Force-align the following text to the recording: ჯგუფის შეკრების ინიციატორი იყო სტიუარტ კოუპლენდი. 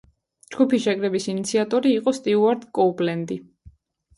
ჯგუფის 0.53 0.81
შეკრების 0.85 1.27
ინიციატორი 1.33 1.93
იყო 1.99 2.15
სტიუარტ 2.21 2.67
კოუპლენდი. 2.79 3.39